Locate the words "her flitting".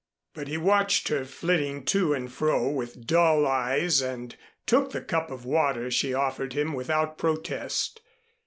1.09-1.85